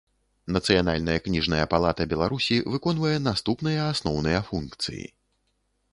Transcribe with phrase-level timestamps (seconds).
[0.55, 5.05] Нацыянальная кнiжная палата Беларусi выконвае наступныя асноўныя функцыi.